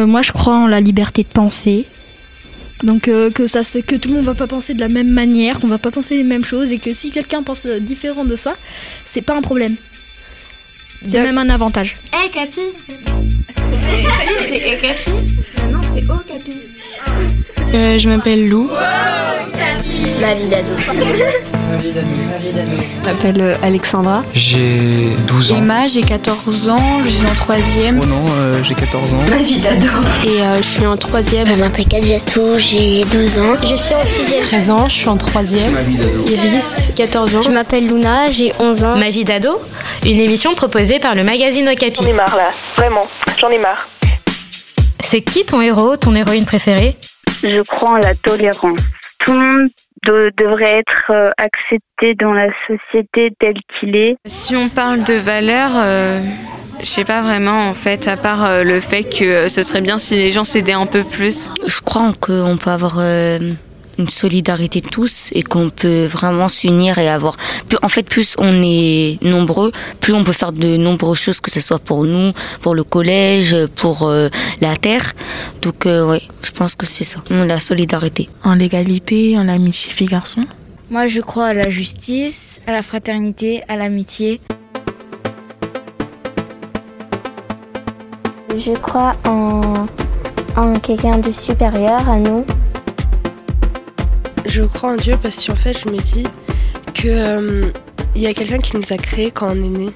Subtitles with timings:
[0.00, 1.86] Euh, moi, je crois en la liberté de penser.
[2.82, 5.10] Donc euh, que ça, c'est que tout le monde va pas penser de la même
[5.10, 8.24] manière, qu'on va pas penser les mêmes choses, et que si quelqu'un pense euh, différent
[8.24, 8.54] de soi,
[9.04, 9.76] c'est pas un problème.
[11.04, 11.96] C'est même un avantage.
[12.12, 12.60] Eh, Capi
[14.48, 15.10] C'est Capi?
[15.70, 16.52] Non, c'est O, Capi.
[17.74, 18.70] Euh, Je m'appelle Lou.
[20.20, 20.68] Ma vie d'ado.
[21.82, 24.22] Je m'appelle euh, Alexandra.
[24.34, 25.56] J'ai 12 ans.
[25.56, 28.00] Emma, j'ai 14 ans, je suis en troisième.
[28.02, 29.16] Oh non, euh, j'ai 14 ans.
[29.30, 29.88] Ma vie d'ado.
[30.26, 31.46] Et euh, je suis en troisième.
[31.46, 33.56] Je m'appelle Kadjatou, j'ai 12 ans.
[33.62, 35.74] Je suis en 6 13 ans, je suis en troisième.
[36.28, 37.42] Iris, 14 ans.
[37.42, 38.96] Je m'appelle Luna, j'ai 11 ans.
[38.96, 39.58] Ma vie d'ado,
[40.04, 42.02] une émission proposée par le magazine Okapi.
[42.02, 43.02] J'en ai marre là, vraiment,
[43.38, 43.88] j'en ai marre.
[45.02, 46.96] C'est qui ton héros, ton héroïne préférée?
[47.42, 48.80] Je crois en la tolérance.
[49.20, 49.68] Tout le monde
[50.06, 54.16] de- devrait être euh, accepté dans la société tel qu'il est.
[54.26, 56.20] Si on parle de valeurs, euh,
[56.80, 59.82] je sais pas vraiment en fait, à part euh, le fait que euh, ce serait
[59.82, 61.50] bien si les gens s'aidaient un peu plus.
[61.66, 63.38] Je crois qu'on peut avoir euh,
[64.00, 67.36] une solidarité tous et qu'on peut vraiment s'unir et avoir.
[67.68, 69.70] plus- En fait, plus on est nombreux,
[70.00, 73.56] plus on peut faire de nombreuses choses, que ce soit pour nous, pour le collège,
[73.76, 74.28] pour euh,
[74.60, 75.06] la terre.
[75.62, 78.28] Donc, euh, ouais, je pense que c'est ça, la solidarité.
[78.44, 80.46] En l'égalité, en l'amitié filles-garçons.
[80.90, 84.40] Moi, je crois à la justice, à la fraternité, à l'amitié.
[88.56, 89.86] Je crois en,
[90.56, 92.44] en quelqu'un de supérieur à nous.
[94.46, 96.24] Je crois en Dieu parce qu'en fait, je me dis
[96.94, 97.66] que euh,
[98.16, 99.90] y a quelqu'un qui nous a créés quand on est né.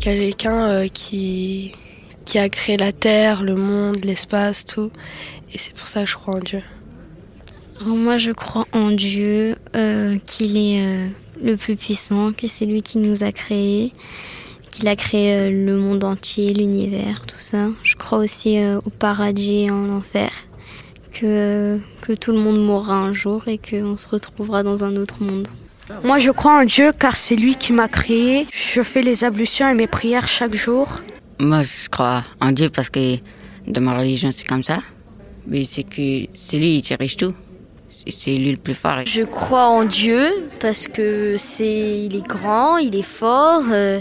[0.00, 1.72] Quelqu'un euh, qui
[2.34, 4.90] a créé la terre, le monde, l'espace, tout.
[5.52, 6.62] Et c'est pour ça que je crois en Dieu.
[7.84, 11.10] Moi, je crois en Dieu, euh, qu'il est
[11.42, 13.92] le plus puissant, que c'est lui qui nous a créés,
[14.70, 17.68] qu'il a créé le monde entier, l'univers, tout ça.
[17.82, 20.30] Je crois aussi au paradis et en enfer,
[21.18, 25.16] que, que tout le monde mourra un jour et qu'on se retrouvera dans un autre
[25.20, 25.48] monde.
[26.02, 28.46] Moi, je crois en Dieu car c'est lui qui m'a créé.
[28.52, 31.00] Je fais les ablutions et mes prières chaque jour.
[31.40, 33.16] Moi, je crois en Dieu parce que
[33.66, 34.78] de ma religion, c'est comme ça.
[35.46, 37.34] Mais c'est que c'est lui qui dirige tout.
[37.90, 39.00] C'est- C'est lui le plus fort.
[39.06, 40.22] Je crois en Dieu
[40.60, 43.62] parce que c'est, il est grand, il est fort.
[43.70, 44.00] euh,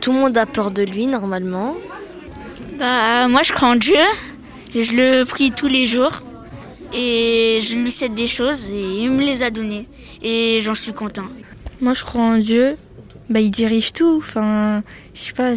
[0.00, 1.76] tout le monde a peur de lui normalement.
[2.78, 4.04] Bah, moi, je crois en Dieu.
[4.74, 6.22] Je le prie tous les jours.
[6.94, 9.88] Et je lui cède des choses et il me les a données.
[10.22, 11.26] Et j'en suis content.
[11.80, 12.76] Moi, je crois en Dieu.
[13.28, 14.18] Bah, il dirige tout.
[14.18, 14.82] Enfin,
[15.14, 15.54] je sais pas,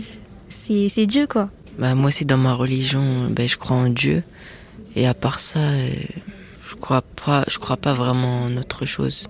[0.50, 1.50] c'est c'est Dieu, quoi.
[1.78, 4.24] Bah, moi aussi, dans ma religion, ben, je crois en Dieu.
[4.96, 5.92] Et à part ça, euh,
[6.68, 9.28] je crois pas, je crois pas vraiment en autre chose.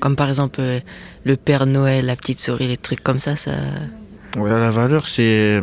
[0.00, 0.80] Comme par exemple euh,
[1.24, 3.52] le Père Noël, la petite souris, les trucs comme ça, ça.
[4.36, 5.60] Ouais, la valeur, c'est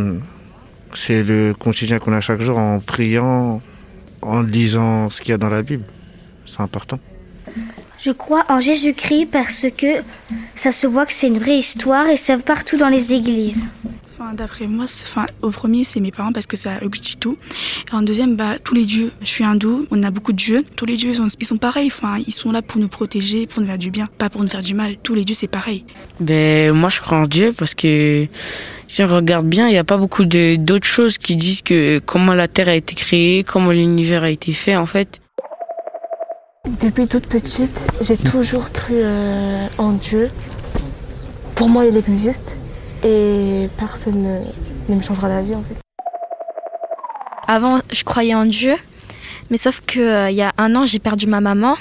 [0.93, 3.61] c'est le quotidien qu'on a chaque jour en priant,
[4.21, 5.83] en lisant ce qu'il y a dans la Bible.
[6.45, 6.99] C'est important.
[8.01, 10.01] Je crois en Jésus-Christ parce que
[10.55, 13.65] ça se voit que c'est une vraie histoire et c'est partout dans les églises.
[14.21, 16.97] Enfin, D'après moi, enfin, au premier, c'est mes parents parce que c'est à eux que
[16.97, 17.37] je dis tout.
[17.91, 19.11] Et en deuxième, bah, tous les dieux.
[19.21, 20.63] Je suis hindou, on a beaucoup de dieux.
[20.75, 21.87] Tous les dieux, ils sont, ils sont pareils.
[21.87, 24.49] Enfin, ils sont là pour nous protéger, pour nous faire du bien, pas pour nous
[24.49, 24.97] faire du mal.
[25.03, 25.85] Tous les dieux, c'est pareil.
[26.19, 28.27] Ben, moi, je crois en Dieu parce que
[28.87, 31.99] si on regarde bien, il n'y a pas beaucoup de- d'autres choses qui disent que
[31.99, 35.21] comment la Terre a été créée, comment l'univers a été fait, en fait.
[36.81, 40.29] Depuis toute petite, j'ai toujours cru euh, en Dieu.
[41.55, 42.55] Pour moi, il existe
[43.03, 44.39] et personne ne,
[44.89, 45.75] ne me changera la vie en fait.
[47.47, 48.75] Avant, je croyais en Dieu,
[49.49, 51.75] mais sauf que euh, il y a un an, j'ai perdu ma maman.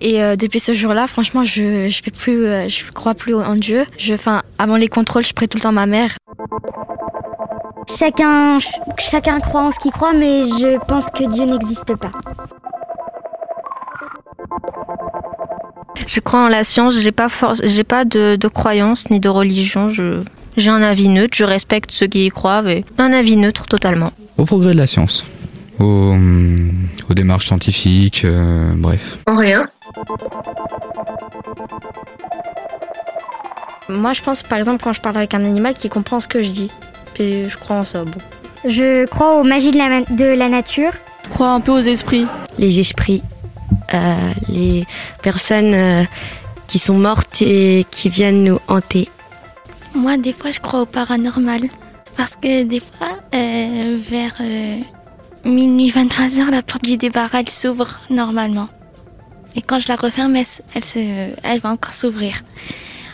[0.00, 3.54] Et euh, depuis ce jour-là, franchement, je je fais plus, euh, je crois plus en
[3.54, 3.84] Dieu.
[3.98, 6.16] Je, enfin, avant les contrôles, je prie tout le temps ma mère.
[7.98, 8.58] Chacun,
[8.98, 12.10] chacun croit en ce qu'il croit, mais je pense que Dieu n'existe pas.
[16.14, 17.00] Je crois en la science.
[17.00, 19.90] J'ai pas force, j'ai pas de, de croyance ni de religion.
[19.90, 20.22] Je
[20.56, 21.36] j'ai un avis neutre.
[21.36, 24.12] Je respecte ceux qui y croient, mais un avis neutre totalement.
[24.38, 25.26] Au progrès de la science,
[25.80, 26.70] aux, hum,
[27.10, 29.18] aux démarches scientifiques, euh, bref.
[29.26, 29.66] En rien.
[33.88, 36.42] Moi, je pense par exemple quand je parle avec un animal qui comprend ce que
[36.42, 36.70] je dis.
[37.14, 38.04] Puis je crois en ça.
[38.04, 38.20] Bon.
[38.64, 40.92] Je crois aux magies de la, de la nature.
[41.24, 42.28] Je crois un peu aux esprits.
[42.56, 43.33] Les esprits, euh,
[44.48, 44.86] les
[45.22, 46.04] personnes euh,
[46.66, 49.08] qui sont mortes et qui viennent nous hanter.
[49.94, 51.60] Moi, des fois, je crois au paranormal.
[52.16, 54.78] Parce que des fois, euh, vers euh,
[55.44, 58.68] minuit 23h, la porte du débarras, elle s'ouvre normalement.
[59.56, 60.98] Et quand je la referme, elle, s- elle, se,
[61.42, 62.42] elle va encore s'ouvrir.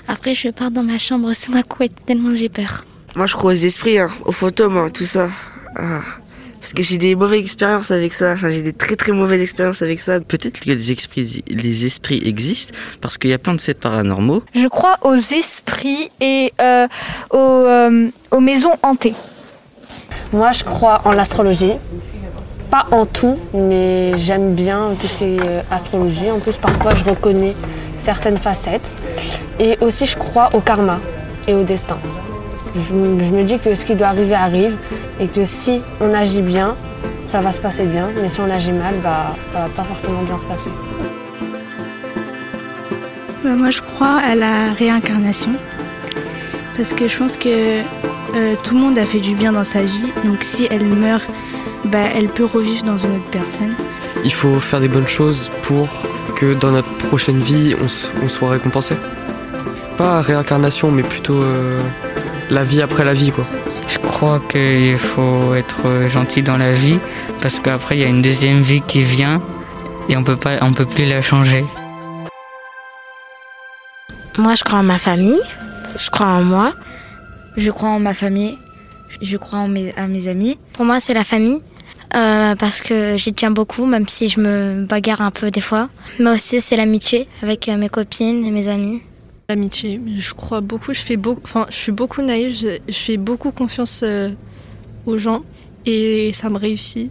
[0.09, 2.85] Après, je pars dans ma chambre sous ma couette tellement j'ai peur.
[3.17, 5.31] Moi, je crois aux esprits, hein, aux fantômes, hein, tout ça.
[5.77, 6.01] Ah,
[6.61, 8.33] Parce que j'ai des mauvaises expériences avec ça.
[8.35, 10.21] Enfin, j'ai des très très mauvaises expériences avec ça.
[10.21, 14.43] Peut-être que les esprits, les esprits existent parce qu'il y a plein de faits paranormaux.
[14.55, 16.87] Je crois aux esprits et euh,
[17.31, 19.15] aux, euh, aux maisons hantées.
[20.33, 21.73] Moi, je crois en l'astrologie.
[22.71, 26.31] Pas en tout, mais j'aime bien tout ce qui est euh, astrologie.
[26.31, 27.57] En plus, parfois, je reconnais
[27.99, 28.89] certaines facettes.
[29.59, 31.01] Et aussi, je crois au karma
[31.49, 31.99] et au destin.
[32.75, 34.77] Je, je me dis que ce qui doit arriver arrive
[35.19, 36.77] et que si on agit bien,
[37.27, 38.09] ça va se passer bien.
[38.21, 40.71] Mais si on agit mal, bah, ça va pas forcément bien se passer.
[43.43, 45.53] Bah, moi, je crois à la réincarnation.
[46.77, 47.81] Parce que je pense que
[48.35, 50.13] euh, tout le monde a fait du bien dans sa vie.
[50.25, 51.29] Donc si elle meurt,
[51.85, 53.75] bah, elle peut revivre dans une autre personne.
[54.25, 55.89] Il faut faire des bonnes choses pour
[56.37, 57.75] que dans notre prochaine vie,
[58.23, 58.95] on soit récompensé.
[59.97, 61.81] Pas réincarnation, mais plutôt euh,
[62.51, 63.45] la vie après la vie, quoi.
[63.89, 66.99] Je crois qu'il faut être gentil dans la vie
[67.41, 69.43] parce qu'après il y a une deuxième vie qui vient
[70.09, 71.65] et on peut pas, on peut plus la changer.
[74.39, 75.41] Moi, je crois en ma famille.
[75.97, 76.73] Je crois en moi.
[77.57, 78.59] Je crois en ma famille.
[79.21, 80.59] Je crois en mes, à mes amis.
[80.73, 81.61] Pour moi, c'est la famille.
[82.17, 85.89] euh, parce que j'y tiens beaucoup, même si je me bagarre un peu des fois.
[86.19, 89.01] Mais aussi, c'est l'amitié avec euh, mes copines et mes amis.
[89.51, 93.17] L'amitié, je crois beaucoup, je fais beaucoup, enfin, je suis beaucoup naïve, je, je fais
[93.17, 94.31] beaucoup confiance euh,
[95.07, 95.43] aux gens
[95.85, 97.11] et ça me réussit.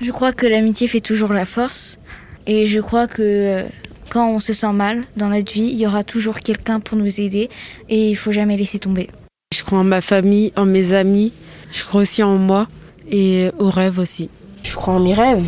[0.00, 2.00] Je crois que l'amitié fait toujours la force.
[2.48, 3.68] Et je crois que euh,
[4.08, 7.20] quand on se sent mal dans notre vie, il y aura toujours quelqu'un pour nous
[7.20, 7.48] aider.
[7.88, 9.08] Et il faut jamais laisser tomber.
[9.54, 11.32] Je crois en ma famille, en mes amis.
[11.70, 12.66] Je crois aussi en moi
[13.08, 14.28] et aux rêves aussi.
[14.64, 15.44] Je crois en mes rêves.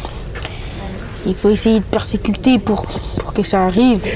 [1.27, 2.87] Il faut essayer de persécuter pour,
[3.19, 4.07] pour que ça arrive.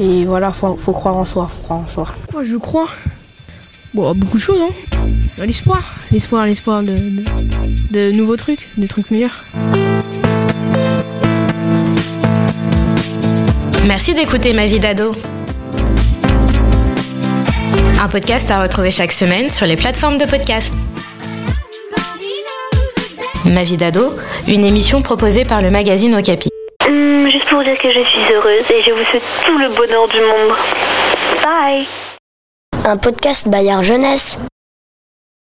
[0.00, 2.08] Et voilà, faut, faut croire en soi, faut croire en soi.
[2.30, 2.88] Quoi, je crois
[3.92, 4.98] Bon, à beaucoup de choses, hein.
[5.40, 7.24] À L'espoir, l'espoir, l'espoir de, de,
[7.90, 9.44] de nouveaux trucs, de trucs meilleurs.
[13.86, 15.14] Merci d'écouter Ma vie d'ado.
[18.02, 20.74] Un podcast à retrouver chaque semaine sur les plateformes de podcast.
[23.52, 24.12] Ma vie d'ado,
[24.48, 26.48] une émission proposée par le magazine Okapi.
[27.54, 30.56] Pour dire que je suis heureuse et je vous souhaite tout le bonheur du monde.
[31.40, 31.86] Bye
[32.84, 34.40] Un podcast Bayard Jeunesse.